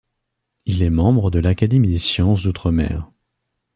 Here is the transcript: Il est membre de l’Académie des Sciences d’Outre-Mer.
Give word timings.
Il 0.65 0.81
est 0.81 0.89
membre 0.89 1.29
de 1.29 1.37
l’Académie 1.37 1.89
des 1.91 1.99
Sciences 1.99 2.41
d’Outre-Mer. 2.41 3.11